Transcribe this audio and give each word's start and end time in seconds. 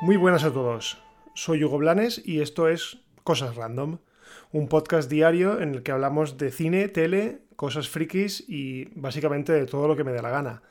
Muy 0.00 0.16
buenas 0.16 0.44
a 0.44 0.52
todos. 0.52 1.02
Soy 1.34 1.64
Hugo 1.64 1.78
Blanes 1.78 2.22
y 2.24 2.40
esto 2.40 2.68
es 2.68 2.98
Cosas 3.24 3.56
Random, 3.56 3.98
un 4.52 4.68
podcast 4.68 5.10
diario 5.10 5.60
en 5.60 5.74
el 5.74 5.82
que 5.82 5.92
hablamos 5.92 6.38
de 6.38 6.50
cine, 6.50 6.88
tele, 6.88 7.40
cosas 7.56 7.88
frikis 7.88 8.44
y 8.48 8.86
básicamente 8.94 9.52
de 9.52 9.66
todo 9.66 9.88
lo 9.88 9.96
que 9.96 10.04
me 10.04 10.12
dé 10.12 10.22
la 10.22 10.30
gana. 10.30 10.62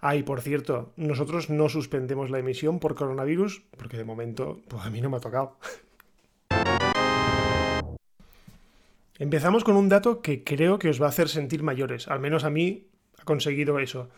Ah, 0.00 0.16
y 0.16 0.24
por 0.24 0.40
cierto, 0.40 0.92
nosotros 0.96 1.48
no 1.48 1.68
suspendemos 1.68 2.28
la 2.28 2.40
emisión 2.40 2.80
por 2.80 2.96
coronavirus, 2.96 3.62
porque 3.78 3.96
de 3.96 4.04
momento 4.04 4.60
pues 4.66 4.84
a 4.84 4.90
mí 4.90 5.00
no 5.00 5.10
me 5.10 5.18
ha 5.18 5.20
tocado. 5.20 5.58
Empezamos 9.22 9.62
con 9.62 9.76
un 9.76 9.88
dato 9.88 10.20
que 10.20 10.42
creo 10.42 10.80
que 10.80 10.88
os 10.88 11.00
va 11.00 11.06
a 11.06 11.10
hacer 11.10 11.28
sentir 11.28 11.62
mayores, 11.62 12.08
al 12.08 12.18
menos 12.18 12.42
a 12.42 12.50
mí 12.50 12.88
ha 13.20 13.22
conseguido 13.22 13.78
eso. 13.78 14.10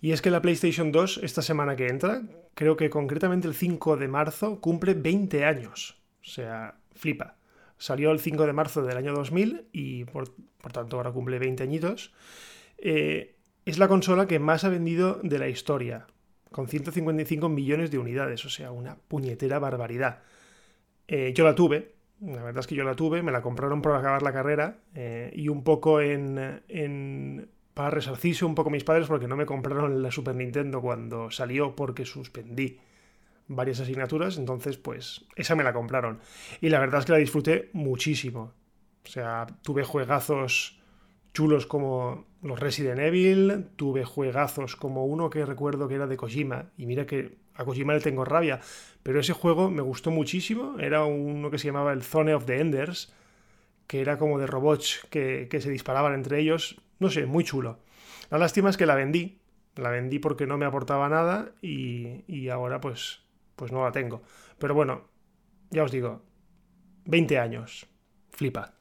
Y 0.00 0.12
es 0.12 0.22
que 0.22 0.30
la 0.30 0.40
PlayStation 0.40 0.92
2, 0.92 1.20
esta 1.22 1.42
semana 1.42 1.76
que 1.76 1.88
entra, 1.88 2.22
creo 2.54 2.74
que 2.74 2.88
concretamente 2.88 3.46
el 3.48 3.52
5 3.52 3.98
de 3.98 4.08
marzo, 4.08 4.62
cumple 4.62 4.94
20 4.94 5.44
años. 5.44 6.00
O 6.22 6.30
sea, 6.30 6.78
flipa. 6.94 7.36
Salió 7.76 8.10
el 8.10 8.18
5 8.18 8.46
de 8.46 8.54
marzo 8.54 8.82
del 8.82 8.96
año 8.96 9.12
2000 9.12 9.68
y 9.72 10.04
por, 10.04 10.30
tanto 10.72 10.96
ahora 10.96 11.12
cumple 11.12 11.38
20 11.38 11.62
añitos. 11.62 12.14
Eh, 12.78 13.36
es 13.66 13.78
la 13.78 13.88
consola 13.88 14.26
que 14.26 14.38
más 14.38 14.64
ha 14.64 14.70
vendido 14.70 15.20
de 15.22 15.38
la 15.38 15.50
historia, 15.50 16.06
con 16.50 16.66
155 16.66 17.50
millones 17.50 17.90
de 17.90 17.98
unidades, 17.98 18.42
o 18.46 18.48
sea, 18.48 18.70
una 18.70 18.96
puñetera 18.96 19.58
barbaridad. 19.58 20.22
Eh, 21.08 21.34
yo 21.36 21.44
la 21.44 21.54
tuve, 21.54 21.95
la 22.20 22.42
verdad 22.42 22.60
es 22.60 22.66
que 22.66 22.74
yo 22.74 22.84
la 22.84 22.94
tuve, 22.94 23.22
me 23.22 23.32
la 23.32 23.42
compraron 23.42 23.82
para 23.82 23.98
acabar 23.98 24.22
la 24.22 24.32
carrera 24.32 24.78
eh, 24.94 25.32
y 25.34 25.48
un 25.48 25.62
poco 25.62 26.00
en, 26.00 26.62
en 26.68 27.48
para 27.74 27.90
resarcirse 27.90 28.44
un 28.44 28.54
poco 28.54 28.70
mis 28.70 28.84
padres 28.84 29.06
porque 29.06 29.28
no 29.28 29.36
me 29.36 29.44
compraron 29.44 30.02
la 30.02 30.10
Super 30.10 30.34
Nintendo 30.34 30.80
cuando 30.80 31.30
salió 31.30 31.76
porque 31.76 32.06
suspendí 32.06 32.78
varias 33.48 33.80
asignaturas, 33.80 34.38
entonces 34.38 34.78
pues 34.78 35.26
esa 35.36 35.54
me 35.54 35.62
la 35.62 35.72
compraron. 35.72 36.20
Y 36.60 36.70
la 36.70 36.80
verdad 36.80 37.00
es 37.00 37.06
que 37.06 37.12
la 37.12 37.18
disfruté 37.18 37.70
muchísimo. 37.74 38.54
O 39.04 39.08
sea, 39.08 39.46
tuve 39.62 39.84
juegazos 39.84 40.80
chulos 41.34 41.66
como 41.66 42.24
los 42.40 42.58
Resident 42.58 42.98
Evil, 42.98 43.66
tuve 43.76 44.04
juegazos 44.04 44.74
como 44.74 45.04
uno 45.04 45.28
que 45.28 45.44
recuerdo 45.44 45.86
que 45.86 45.96
era 45.96 46.06
de 46.06 46.16
Kojima, 46.16 46.70
y 46.78 46.86
mira 46.86 47.04
que 47.04 47.36
a 47.56 47.64
Kojima 47.64 47.94
le 47.94 48.00
tengo 48.00 48.24
rabia, 48.24 48.60
pero 49.02 49.20
ese 49.20 49.32
juego 49.32 49.70
me 49.70 49.82
gustó 49.82 50.10
muchísimo, 50.10 50.78
era 50.78 51.04
uno 51.04 51.50
que 51.50 51.58
se 51.58 51.66
llamaba 51.66 51.92
el 51.92 52.02
Zone 52.02 52.34
of 52.34 52.44
the 52.44 52.60
Enders, 52.60 53.12
que 53.86 54.00
era 54.00 54.18
como 54.18 54.38
de 54.38 54.46
robots 54.46 55.06
que, 55.10 55.48
que 55.50 55.60
se 55.60 55.70
disparaban 55.70 56.14
entre 56.14 56.40
ellos, 56.40 56.80
no 56.98 57.10
sé, 57.10 57.26
muy 57.26 57.44
chulo. 57.44 57.78
La 58.30 58.38
lástima 58.38 58.70
es 58.70 58.76
que 58.76 58.86
la 58.86 58.94
vendí. 58.94 59.38
La 59.76 59.90
vendí 59.90 60.18
porque 60.18 60.46
no 60.46 60.56
me 60.56 60.64
aportaba 60.64 61.08
nada 61.08 61.52
y, 61.60 62.48
ahora 62.48 62.80
pues, 62.80 63.20
pues 63.56 63.72
no 63.72 63.84
la 63.84 63.92
tengo. 63.92 64.22
Pero 64.58 64.74
bueno, 64.74 65.02
ya 65.70 65.84
os 65.84 65.92
digo, 65.92 66.22
20 67.04 67.38
años. 67.38 67.86
Flipa. 68.30 68.72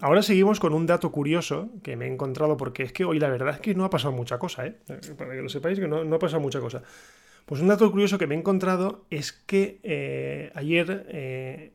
Ahora 0.00 0.22
seguimos 0.22 0.60
con 0.60 0.72
un 0.72 0.86
dato 0.86 1.12
curioso 1.12 1.70
que 1.82 1.96
me 1.96 2.06
he 2.06 2.08
encontrado 2.08 2.56
porque 2.56 2.82
es 2.82 2.92
que 2.92 3.04
hoy 3.04 3.18
la 3.18 3.28
verdad 3.28 3.54
es 3.54 3.60
que 3.60 3.74
no 3.74 3.84
ha 3.84 3.90
pasado 3.90 4.12
mucha 4.12 4.38
cosa, 4.38 4.66
¿eh? 4.66 4.76
Para 5.18 5.32
que 5.32 5.42
lo 5.42 5.48
sepáis 5.48 5.78
que 5.78 5.88
no, 5.88 6.04
no 6.04 6.16
ha 6.16 6.18
pasado 6.18 6.40
mucha 6.40 6.60
cosa. 6.60 6.82
Pues 7.44 7.60
un 7.60 7.68
dato 7.68 7.90
curioso 7.90 8.16
que 8.16 8.26
me 8.26 8.34
he 8.34 8.38
encontrado 8.38 9.04
es 9.10 9.32
que 9.32 9.80
eh, 9.82 10.52
ayer 10.54 11.06
eh, 11.08 11.72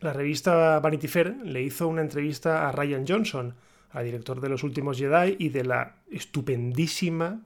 la 0.00 0.12
revista 0.12 0.80
Vanity 0.80 1.08
Fair 1.08 1.36
le 1.44 1.62
hizo 1.62 1.86
una 1.88 2.00
entrevista 2.02 2.68
a 2.68 2.72
Ryan 2.72 3.04
Johnson, 3.06 3.54
al 3.90 4.04
director 4.04 4.40
de 4.40 4.48
Los 4.48 4.64
Últimos 4.64 4.98
Jedi 4.98 5.36
y 5.38 5.50
de 5.50 5.64
la 5.64 5.96
estupendísima 6.10 7.42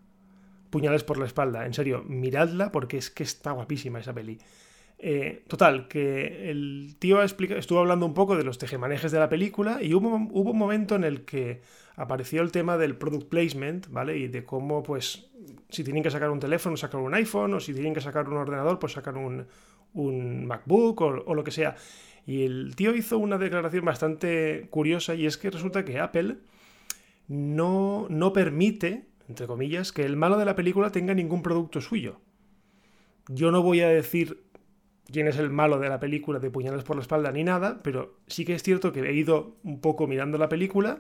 Puñales 0.74 1.05
por 1.05 1.18
la 1.18 1.27
espalda. 1.27 1.67
En 1.67 1.73
serio, 1.73 2.02
miradla 2.08 2.73
porque 2.73 2.96
es 2.96 3.08
que 3.08 3.23
está 3.23 3.52
guapísima 3.52 4.01
esa 4.01 4.12
peli. 4.12 4.41
Eh, 4.98 5.44
total, 5.48 5.88
que 5.88 6.50
el 6.50 6.96
tío 6.98 7.20
estuvo 7.22 7.78
hablando 7.78 8.06
un 8.06 8.14
poco 8.14 8.36
de 8.36 8.44
los 8.44 8.58
tejemanejes 8.58 9.12
de 9.12 9.18
la 9.18 9.28
película 9.28 9.82
y 9.82 9.92
hubo, 9.92 10.08
un 10.16 10.58
momento 10.58 10.94
en 10.94 11.05
el 11.05 11.24
que 11.24 11.60
apareció 11.96 12.40
el 12.42 12.50
tema 12.50 12.78
del 12.78 12.96
product 12.96 13.28
placement, 13.28 13.88
¿vale? 13.90 14.16
Y 14.16 14.28
de 14.28 14.44
cómo, 14.44 14.82
pues, 14.82 15.30
si 15.68 15.84
tienen 15.84 16.02
que 16.02 16.10
sacar 16.10 16.30
un 16.30 16.40
teléfono, 16.40 16.77
sacar 16.77 17.00
un 17.00 17.14
iPhone, 17.14 17.55
o 17.55 17.60
si 17.60 17.74
tienen 17.74 17.92
que 17.92 18.00
sacar 18.00 18.28
un 18.28 18.36
ordenador, 18.36 18.78
pues 18.78 18.92
sacar 18.92 19.16
un, 19.16 19.46
un 19.92 20.46
MacBook 20.46 21.00
o, 21.02 21.06
o 21.26 21.34
lo 21.34 21.44
que 21.44 21.50
sea. 21.50 21.76
Y 22.26 22.44
el 22.44 22.74
tío 22.74 22.94
hizo 22.94 23.18
una 23.18 23.36
declaración 23.36 23.84
bastante 23.84 24.68
curiosa 24.70 25.14
y 25.14 25.26
es 25.26 25.36
que 25.36 25.50
resulta 25.50 25.84
que 25.84 25.98
Apple 25.98 26.38
no, 27.28 28.06
no 28.08 28.32
permite, 28.32 29.06
entre 29.28 29.46
comillas, 29.46 29.92
que 29.92 30.05
el 30.05 30.16
malo 30.16 30.38
de 30.38 30.44
la 30.44 30.56
película 30.56 30.90
tenga 30.90 31.14
ningún 31.14 31.42
producto 31.42 31.80
suyo. 31.80 32.20
Yo 33.28 33.50
no 33.50 33.62
voy 33.62 33.80
a 33.80 33.88
decir 33.88 34.43
quién 35.11 35.29
es 35.29 35.39
el 35.39 35.51
malo 35.51 35.79
de 35.79 35.89
la 35.89 36.01
película 36.01 36.39
de 36.39 36.51
puñales 36.51 36.85
por 36.85 36.97
la 36.97 37.03
espalda 37.03 37.33
ni 37.33 37.45
nada, 37.45 37.81
pero 37.83 38.17
sí 38.27 38.45
que 38.45 38.55
es 38.55 38.63
cierto 38.63 38.92
que 38.92 39.01
he 39.01 39.13
ido 39.13 39.57
un 39.63 39.81
poco 39.81 40.07
mirando 40.07 40.39
la 40.39 40.48
película 40.48 40.98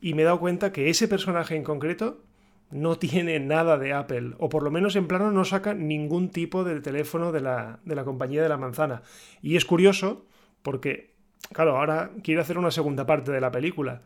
y 0.00 0.14
me 0.14 0.22
he 0.22 0.24
dado 0.24 0.40
cuenta 0.40 0.72
que 0.72 0.90
ese 0.90 1.08
personaje 1.08 1.56
en 1.56 1.64
concreto 1.64 2.22
no 2.70 2.98
tiene 2.98 3.40
nada 3.40 3.78
de 3.78 3.92
Apple, 3.92 4.34
o 4.38 4.48
por 4.48 4.62
lo 4.62 4.70
menos 4.70 4.94
en 4.96 5.08
plano 5.08 5.30
no 5.32 5.44
saca 5.44 5.74
ningún 5.74 6.30
tipo 6.30 6.64
de 6.64 6.80
teléfono 6.80 7.32
de 7.32 7.40
la, 7.40 7.80
de 7.84 7.94
la 7.94 8.04
compañía 8.04 8.42
de 8.42 8.48
la 8.48 8.56
manzana. 8.56 9.02
Y 9.42 9.56
es 9.56 9.64
curioso 9.64 10.24
porque, 10.62 11.14
claro, 11.52 11.76
ahora 11.76 12.12
quiere 12.22 12.40
hacer 12.40 12.58
una 12.58 12.70
segunda 12.70 13.06
parte 13.06 13.32
de 13.32 13.40
la 13.40 13.50
película. 13.50 14.02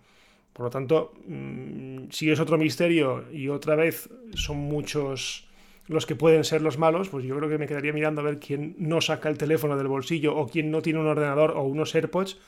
Por 0.52 0.64
lo 0.64 0.70
tanto, 0.70 1.12
mm, 1.26 2.10
si 2.10 2.30
es 2.30 2.40
otro 2.40 2.56
misterio 2.56 3.30
y 3.32 3.48
otra 3.48 3.74
vez 3.74 4.08
son 4.34 4.56
muchos 4.56 5.48
los 5.86 6.06
que 6.06 6.16
pueden 6.16 6.44
ser 6.44 6.62
los 6.62 6.78
malos, 6.78 7.08
pues 7.08 7.24
yo 7.24 7.36
creo 7.36 7.48
que 7.48 7.58
me 7.58 7.66
quedaría 7.66 7.92
mirando 7.92 8.20
a 8.20 8.24
ver 8.24 8.38
quién 8.38 8.74
no 8.78 9.00
saca 9.00 9.28
el 9.28 9.38
teléfono 9.38 9.76
del 9.76 9.88
bolsillo 9.88 10.36
o 10.36 10.48
quién 10.48 10.70
no 10.70 10.82
tiene 10.82 11.00
un 11.00 11.06
ordenador 11.06 11.52
o 11.52 11.62
unos 11.62 11.94
AirPods 11.94 12.38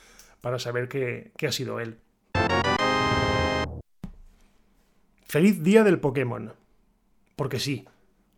para 0.41 0.59
saber 0.59 0.87
que, 0.87 1.31
ha 1.45 1.51
sido 1.51 1.79
él. 1.79 1.97
Feliz 5.25 5.61
día 5.61 5.83
del 5.83 5.99
Pokémon. 5.99 6.53
Porque 7.35 7.59
sí, 7.59 7.85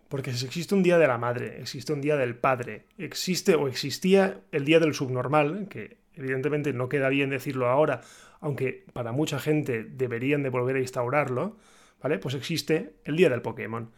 porque 0.10 0.32
existe 0.32 0.76
un 0.76 0.84
día 0.84 0.98
de 0.98 1.08
la 1.08 1.18
madre, 1.18 1.62
existe 1.62 1.94
un 1.94 2.02
día 2.02 2.18
del 2.18 2.36
padre, 2.36 2.86
existe 2.98 3.56
o 3.56 3.68
existía 3.68 4.42
el 4.52 4.66
día 4.66 4.80
del 4.80 4.94
subnormal, 4.94 5.68
que 5.70 5.98
evidentemente 6.16 6.74
no 6.74 6.90
queda 6.90 7.08
bien 7.08 7.30
decirlo 7.30 7.70
ahora, 7.70 8.02
aunque 8.42 8.86
para 8.92 9.14
mucha 9.14 9.40
gente 9.40 9.86
deberían 9.86 10.44
de 10.44 10.50
volver 10.50 10.76
a 10.76 10.82
instaurarlo, 10.82 11.56
¿vale? 12.02 12.20
Pues 12.20 12.36
existe 12.36 12.96
el 13.06 13.16
día 13.16 13.30
del 13.30 13.42
Pokémon. 13.42 13.92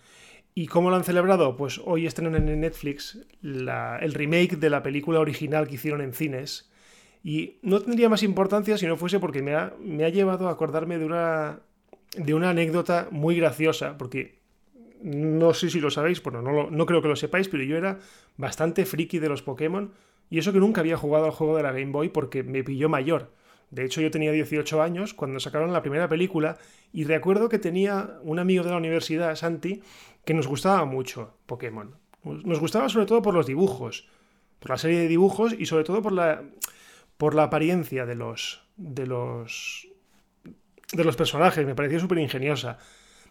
¿Y 0.54 0.68
cómo 0.68 0.90
lo 0.90 0.98
han 0.98 1.04
celebrado? 1.04 1.56
Pues 1.56 1.80
hoy 1.86 2.06
estrenan 2.06 2.48
en 2.48 2.60
Netflix 2.60 3.20
el 3.42 4.14
remake 4.14 4.58
de 4.58 4.70
la 4.70 4.84
película 4.84 5.20
original 5.20 5.68
que 5.68 5.76
hicieron 5.76 6.02
en 6.02 6.14
cines. 6.14 6.70
Y 7.24 7.60
no 7.62 7.80
tendría 7.82 8.10
más 8.10 8.24
importancia 8.24 8.78
si 8.78 8.88
no 8.88 8.98
fuese 8.98 9.20
porque 9.20 9.42
me 9.42 9.56
ha, 9.56 9.74
me 9.80 10.04
ha 10.04 10.10
llevado 10.10 10.50
a 10.50 10.52
acordarme 10.52 10.98
de 10.98 11.06
una, 11.06 11.60
de 12.16 12.34
una 12.34 12.50
anécdota 12.50 13.08
muy 13.12 13.36
graciosa, 13.36 13.98
porque 13.98 14.40
no 15.02 15.54
sé 15.54 15.70
si 15.70 15.80
lo 15.80 15.92
sabéis, 15.92 16.22
bueno, 16.22 16.42
no, 16.42 16.70
no 16.70 16.86
creo 16.86 17.02
que 17.02 17.08
lo 17.08 17.16
sepáis, 17.16 17.48
pero 17.48 17.64
yo 17.64 17.78
era 17.78 18.00
bastante 18.38 18.86
friki 18.86 19.20
de 19.20 19.30
los 19.30 19.44
Pokémon 19.44 19.92
y 20.30 20.40
eso 20.40 20.54
que 20.54 20.60
nunca 20.60 20.82
había 20.82 20.98
jugado 20.98 21.26
al 21.26 21.32
juego 21.32 21.58
de 21.58 21.64
la 21.64 21.72
Game 21.72 21.92
Boy 21.92 22.10
porque 22.10 22.44
me 22.44 22.64
pilló 22.64 22.90
mayor. 22.90 23.32
De 23.72 23.86
hecho, 23.86 24.02
yo 24.02 24.12
tenía 24.12 24.32
18 24.32 24.82
años 24.82 25.14
cuando 25.14 25.40
sacaron 25.40 25.74
la 25.74 25.82
primera 25.82 26.10
película 26.10 26.58
y 26.92 27.06
recuerdo 27.06 27.50
que 27.50 27.58
tenía 27.58 28.20
un 28.22 28.38
amigo 28.38 28.64
de 28.64 28.70
la 28.70 28.78
universidad, 28.78 29.36
Santi, 29.36 29.82
que 30.26 30.34
nos 30.34 30.48
gustaba 30.48 30.86
mucho 30.86 31.38
Pokémon. 31.46 31.96
Nos 32.24 32.60
gustaba 32.60 32.90
sobre 32.90 33.06
todo 33.06 33.22
por 33.22 33.34
los 33.34 33.48
dibujos, 33.48 34.08
por 34.60 34.72
la 34.72 34.78
serie 34.78 35.00
de 35.00 35.08
dibujos 35.08 35.56
y 35.58 35.66
sobre 35.66 35.86
todo 35.86 36.02
por 36.02 36.12
la, 36.12 36.44
por 37.18 37.34
la 37.34 37.44
apariencia 37.44 38.06
de 38.06 38.16
los, 38.16 38.68
de 38.76 39.08
los, 39.08 39.88
de 40.92 41.04
los 41.04 41.16
personajes. 41.16 41.66
Me 41.66 41.74
parecía 41.74 42.00
súper 42.00 42.20
ingeniosa. 42.20 42.78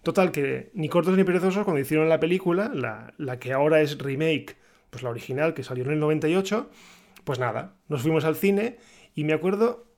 Total, 0.03 0.33
que 0.33 0.71
ni 0.75 0.89
cortos 0.89 1.17
ni 1.17 1.25
perezosos, 1.25 1.65
cuando 1.65 1.81
hicieron 1.81 2.09
la 2.09 2.19
película, 2.19 2.71
la, 2.73 3.39
que 3.39 3.53
ahora 3.53 3.83
es 3.83 3.99
remake, 3.99 4.57
pues 4.89 5.03
la 5.03 5.11
original, 5.11 5.53
que 5.53 5.63
salió 5.63 5.85
en 5.85 5.91
el 5.91 6.01
98, 6.01 6.71
pues 7.25 7.39
nada, 7.39 7.77
nos 7.89 8.01
fuimos 8.01 8.25
al 8.25 8.37
cine 8.37 8.79
y 9.15 9.25
me 9.25 9.35
acuerdo 9.35 9.90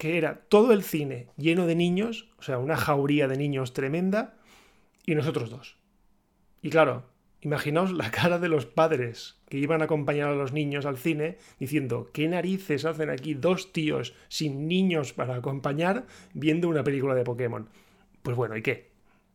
que 0.00 0.16
era 0.16 0.46
todo 0.48 0.72
el 0.72 0.82
cine 0.82 1.28
lleno 1.36 1.66
de 1.66 1.74
niños, 1.74 2.30
o 2.38 2.42
sea, 2.42 2.56
una 2.56 2.78
jauría 2.78 3.28
de 3.28 3.36
niños 3.36 3.74
tremenda, 3.74 4.34
y 5.04 5.14
nosotros 5.14 5.50
dos. 5.50 5.76
Y 6.62 6.70
claro, 6.70 7.04
imaginaos 7.42 7.92
la 7.92 8.10
cara 8.10 8.38
de 8.38 8.48
los 8.48 8.64
padres 8.64 9.38
que 9.50 9.58
iban 9.58 9.82
a 9.82 9.84
acompañar 9.84 10.30
a 10.30 10.34
los 10.34 10.54
niños 10.54 10.86
al 10.86 10.96
cine 10.96 11.36
diciendo, 11.58 12.08
¿qué 12.14 12.28
narices 12.28 12.86
hacen 12.86 13.10
aquí 13.10 13.34
dos 13.34 13.74
tíos 13.74 14.14
sin 14.28 14.66
niños 14.66 15.12
para 15.12 15.34
acompañar 15.34 16.06
viendo 16.32 16.70
una 16.70 16.82
película 16.82 17.14
de 17.14 17.24
Pokémon? 17.24 17.68
Pues 18.22 18.34
bueno, 18.36 18.56
¿y 18.56 18.62
qué? 18.62 18.90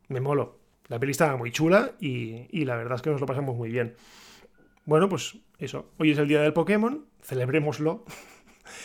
me 0.08 0.20
molo. 0.20 0.58
La 0.88 0.98
peli 0.98 1.12
estaba 1.12 1.36
muy 1.36 1.52
chula 1.52 1.92
y, 2.00 2.64
la 2.64 2.76
verdad 2.76 2.96
es 2.96 3.02
que 3.02 3.10
nos 3.10 3.20
lo 3.20 3.26
pasamos 3.26 3.56
muy 3.56 3.70
bien. 3.70 3.94
Bueno, 4.84 5.08
pues 5.08 5.38
eso. 5.58 5.90
Hoy 5.98 6.10
es 6.10 6.18
el 6.18 6.26
día 6.26 6.42
del 6.42 6.52
Pokémon, 6.52 7.06
celebrémoslo. 7.22 8.04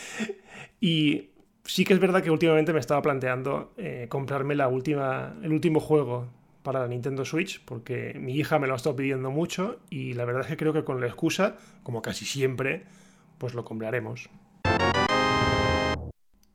y 0.80 1.31
sí 1.64 1.84
que 1.84 1.94
es 1.94 2.00
verdad 2.00 2.22
que 2.22 2.30
últimamente 2.30 2.72
me 2.72 2.80
estaba 2.80 3.02
planteando 3.02 3.72
eh, 3.76 4.06
comprarme 4.08 4.54
la 4.54 4.68
última, 4.68 5.34
el 5.42 5.52
último 5.52 5.80
juego 5.80 6.28
para 6.62 6.80
la 6.80 6.88
Nintendo 6.88 7.24
Switch, 7.24 7.64
porque 7.64 8.14
mi 8.18 8.36
hija 8.36 8.58
me 8.58 8.66
lo 8.66 8.74
ha 8.74 8.76
estado 8.76 8.96
pidiendo 8.96 9.30
mucho 9.30 9.80
y 9.90 10.14
la 10.14 10.24
verdad 10.24 10.42
es 10.42 10.48
que 10.48 10.56
creo 10.56 10.72
que 10.72 10.84
con 10.84 11.00
la 11.00 11.06
excusa, 11.06 11.56
como 11.82 12.02
casi 12.02 12.24
siempre, 12.24 12.84
pues 13.38 13.54
lo 13.54 13.64
compraremos. 13.64 14.30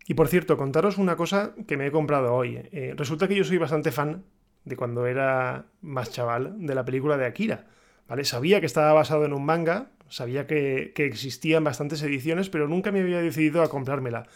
Y 0.08 0.14
por 0.14 0.30
cierto, 0.30 0.56
contaros 0.56 0.98
una 0.98 1.18
cosa 1.18 1.54
que 1.68 1.76
me 1.76 1.88
he 1.88 1.92
comprado 1.92 2.34
hoy. 2.34 2.62
Eh, 2.72 2.94
resulta 2.96 3.28
que 3.28 3.36
yo 3.36 3.44
soy 3.44 3.58
bastante 3.58 3.92
fan 3.92 4.24
de 4.64 4.78
cuando 4.78 5.06
era 5.06 5.66
más 5.82 6.12
chaval 6.12 6.66
de 6.66 6.76
la 6.76 6.86
película 6.86 7.18
de 7.18 7.26
Akira. 7.26 7.66
¿vale? 8.08 8.24
Sabía 8.24 8.62
que 8.62 8.66
estaba 8.66 8.94
basado 8.94 9.26
en 9.26 9.34
un 9.34 9.46
manga, 9.46 9.92
sabía 10.10 10.48
que, 10.48 10.94
existían 10.96 11.64
bastantes 11.64 12.02
ediciones, 12.02 12.50
pero 12.50 12.68
nunca 12.68 12.92
me 12.92 13.02
había 13.02 13.22
decidido 13.22 13.62
a 13.62 13.70
comprármela. 13.70 14.28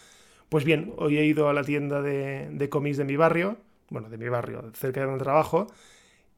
Pues 0.52 0.66
bien, 0.66 0.92
hoy 0.98 1.16
he 1.16 1.24
ido 1.24 1.48
a 1.48 1.54
la 1.54 1.64
tienda 1.64 2.02
de, 2.02 2.50
de 2.50 2.68
cómics 2.68 2.98
de 2.98 3.04
mi 3.04 3.16
barrio, 3.16 3.56
bueno, 3.88 4.10
de 4.10 4.18
mi 4.18 4.28
barrio, 4.28 4.70
cerca 4.74 5.00
de 5.00 5.06
donde 5.06 5.24
trabajo, 5.24 5.68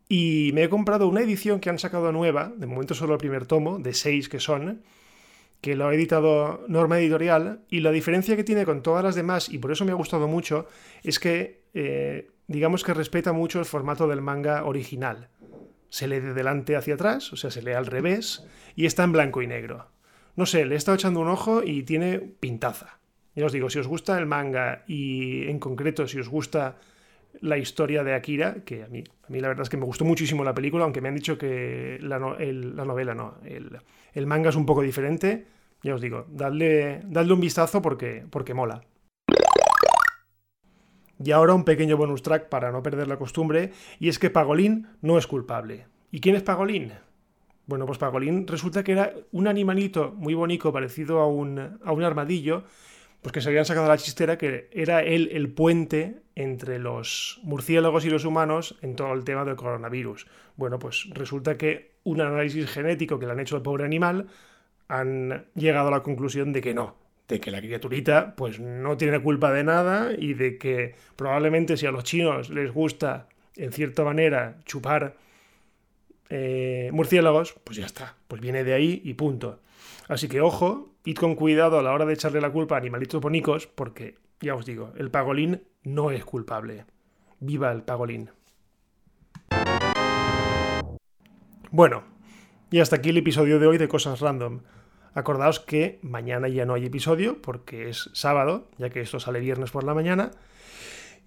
y 0.08 0.52
me 0.54 0.62
he 0.62 0.68
comprado 0.68 1.08
una 1.08 1.20
edición 1.20 1.58
que 1.58 1.68
han 1.68 1.80
sacado 1.80 2.12
nueva, 2.12 2.52
de 2.56 2.68
momento 2.68 2.94
solo 2.94 3.14
el 3.14 3.18
primer 3.18 3.44
tomo, 3.46 3.80
de 3.80 3.92
seis 3.92 4.28
que 4.28 4.38
son, 4.38 4.82
que 5.60 5.74
lo 5.74 5.88
ha 5.88 5.94
editado 5.96 6.64
Norma 6.68 7.00
Editorial, 7.00 7.62
y 7.68 7.80
la 7.80 7.90
diferencia 7.90 8.36
que 8.36 8.44
tiene 8.44 8.64
con 8.64 8.84
todas 8.84 9.02
las 9.02 9.16
demás, 9.16 9.48
y 9.48 9.58
por 9.58 9.72
eso 9.72 9.84
me 9.84 9.90
ha 9.90 9.96
gustado 9.96 10.28
mucho, 10.28 10.68
es 11.02 11.18
que 11.18 11.62
eh, 11.74 12.30
digamos 12.46 12.84
que 12.84 12.94
respeta 12.94 13.32
mucho 13.32 13.58
el 13.58 13.64
formato 13.64 14.06
del 14.06 14.22
manga 14.22 14.62
original. 14.64 15.26
Se 15.88 16.06
lee 16.06 16.20
de 16.20 16.34
delante 16.34 16.76
hacia 16.76 16.94
atrás, 16.94 17.32
o 17.32 17.36
sea, 17.36 17.50
se 17.50 17.62
lee 17.62 17.72
al 17.72 17.86
revés, 17.86 18.46
y 18.76 18.86
está 18.86 19.02
en 19.02 19.10
blanco 19.10 19.42
y 19.42 19.48
negro. 19.48 19.88
No 20.36 20.46
sé, 20.46 20.66
le 20.66 20.76
he 20.76 20.78
estado 20.78 20.94
echando 20.94 21.18
un 21.18 21.26
ojo 21.26 21.64
y 21.64 21.82
tiene 21.82 22.20
pintaza. 22.20 23.00
Ya 23.34 23.46
os 23.46 23.52
digo, 23.52 23.68
si 23.70 23.78
os 23.78 23.86
gusta 23.86 24.18
el 24.18 24.26
manga 24.26 24.84
y 24.86 25.48
en 25.48 25.58
concreto 25.58 26.06
si 26.06 26.18
os 26.18 26.28
gusta 26.28 26.76
la 27.40 27.58
historia 27.58 28.04
de 28.04 28.14
Akira, 28.14 28.62
que 28.64 28.84
a 28.84 28.88
mí, 28.88 29.02
a 29.26 29.32
mí 29.32 29.40
la 29.40 29.48
verdad 29.48 29.62
es 29.62 29.68
que 29.68 29.76
me 29.76 29.84
gustó 29.84 30.04
muchísimo 30.04 30.44
la 30.44 30.54
película, 30.54 30.84
aunque 30.84 31.00
me 31.00 31.08
han 31.08 31.16
dicho 31.16 31.36
que 31.36 31.98
la, 32.00 32.18
la 32.18 32.84
novela 32.84 33.14
no, 33.14 33.34
el, 33.44 34.26
manga 34.26 34.50
es 34.50 34.56
un 34.56 34.66
poco 34.66 34.82
diferente. 34.82 35.46
Ya 35.82 35.94
os 35.94 36.00
digo, 36.00 36.26
dadle, 36.30 37.02
un 37.04 37.40
vistazo 37.40 37.82
porque, 37.82 38.24
porque 38.30 38.54
mola. 38.54 38.82
Y 41.22 41.30
ahora 41.30 41.54
un 41.54 41.64
pequeño 41.64 41.96
bonus 41.96 42.22
track 42.22 42.48
para 42.48 42.72
no 42.72 42.82
perder 42.82 43.06
la 43.06 43.18
costumbre, 43.18 43.72
y 43.98 44.08
es 44.08 44.18
que 44.18 44.30
Pagolín 44.30 44.88
no 45.02 45.18
es 45.18 45.26
culpable. 45.26 45.86
¿Y 46.10 46.20
quién 46.20 46.36
es 46.36 46.42
Pagolín? 46.42 46.92
Bueno, 47.66 47.86
pues 47.86 47.98
Pagolín 47.98 48.46
resulta 48.46 48.82
que 48.82 48.92
era 48.92 49.12
un 49.32 49.46
animalito 49.46 50.12
muy 50.16 50.34
bonito, 50.34 50.72
parecido 50.72 51.20
a 51.20 51.26
un, 51.26 51.78
a 51.82 51.92
un 51.92 52.02
armadillo, 52.02 52.64
pues 53.24 53.32
que 53.32 53.40
se 53.40 53.48
habían 53.48 53.64
sacado 53.64 53.88
la 53.88 53.96
chistera 53.96 54.36
que 54.36 54.68
era 54.70 55.02
él 55.02 55.30
el 55.32 55.48
puente 55.48 56.16
entre 56.34 56.78
los 56.78 57.40
murciélagos 57.42 58.04
y 58.04 58.10
los 58.10 58.26
humanos 58.26 58.76
en 58.82 58.96
todo 58.96 59.14
el 59.14 59.24
tema 59.24 59.46
del 59.46 59.56
coronavirus. 59.56 60.26
Bueno, 60.56 60.78
pues 60.78 61.08
resulta 61.14 61.56
que 61.56 61.92
un 62.04 62.20
análisis 62.20 62.68
genético 62.68 63.18
que 63.18 63.24
le 63.24 63.32
han 63.32 63.40
hecho 63.40 63.56
al 63.56 63.62
pobre 63.62 63.86
animal 63.86 64.26
han 64.88 65.46
llegado 65.54 65.88
a 65.88 65.90
la 65.90 66.02
conclusión 66.02 66.52
de 66.52 66.60
que 66.60 66.74
no, 66.74 66.96
de 67.26 67.40
que 67.40 67.50
la 67.50 67.62
criaturita 67.62 68.34
pues 68.36 68.60
no 68.60 68.98
tiene 68.98 69.22
culpa 69.22 69.50
de 69.52 69.64
nada 69.64 70.12
y 70.18 70.34
de 70.34 70.58
que 70.58 70.94
probablemente 71.16 71.78
si 71.78 71.86
a 71.86 71.92
los 71.92 72.04
chinos 72.04 72.50
les 72.50 72.70
gusta 72.74 73.30
en 73.56 73.72
cierta 73.72 74.04
manera 74.04 74.58
chupar 74.66 75.16
eh, 76.28 76.90
murciélagos, 76.92 77.54
pues 77.64 77.78
ya 77.78 77.86
está, 77.86 78.16
pues 78.28 78.42
viene 78.42 78.64
de 78.64 78.74
ahí 78.74 79.00
y 79.02 79.14
punto. 79.14 79.60
Así 80.08 80.28
que 80.28 80.42
ojo, 80.42 80.93
id 81.04 81.16
con 81.16 81.34
cuidado 81.34 81.78
a 81.78 81.82
la 81.82 81.92
hora 81.92 82.06
de 82.06 82.14
echarle 82.14 82.40
la 82.40 82.50
culpa 82.50 82.74
a 82.74 82.78
animalitos 82.78 83.20
bonicos, 83.20 83.66
porque 83.66 84.16
ya 84.40 84.54
os 84.54 84.64
digo, 84.64 84.92
el 84.96 85.10
pagolín 85.10 85.62
no 85.82 86.10
es 86.10 86.24
culpable. 86.24 86.86
Viva 87.40 87.70
el 87.72 87.82
pagolín. 87.82 88.30
Bueno, 91.70 92.04
y 92.70 92.80
hasta 92.80 92.96
aquí 92.96 93.10
el 93.10 93.18
episodio 93.18 93.58
de 93.58 93.66
hoy 93.66 93.78
de 93.78 93.88
Cosas 93.88 94.20
Random. 94.20 94.60
Acordaos 95.12 95.60
que 95.60 95.98
mañana 96.02 96.48
ya 96.48 96.64
no 96.64 96.74
hay 96.74 96.86
episodio 96.86 97.40
porque 97.40 97.88
es 97.88 98.10
sábado, 98.14 98.68
ya 98.78 98.90
que 98.90 99.00
esto 99.00 99.20
sale 99.20 99.40
viernes 99.40 99.70
por 99.70 99.84
la 99.84 99.94
mañana. 99.94 100.30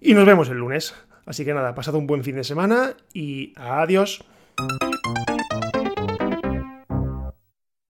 Y 0.00 0.14
nos 0.14 0.26
vemos 0.26 0.48
el 0.48 0.58
lunes. 0.58 0.94
Así 1.24 1.44
que 1.44 1.54
nada, 1.54 1.74
pasad 1.74 1.94
un 1.94 2.06
buen 2.06 2.24
fin 2.24 2.36
de 2.36 2.44
semana 2.44 2.94
y 3.12 3.52
adiós. 3.56 4.24